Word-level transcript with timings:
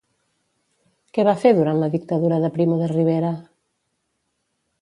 Què 1.17 1.25
va 1.27 1.35
fer 1.43 1.51
durant 1.59 1.83
la 1.83 1.91
Dictadura 1.97 2.41
de 2.47 2.51
Primo 2.57 2.81
de 2.83 2.91
Rivera? 2.93 3.33